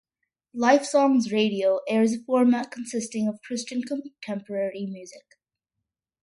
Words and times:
LifeSongs 0.55 1.31
Radio 1.31 1.81
airs 1.87 2.13
a 2.13 2.23
format 2.23 2.71
consisting 2.71 3.27
of 3.27 3.39
Christian 3.43 3.83
contemporary 3.83 4.87
music. 4.87 5.35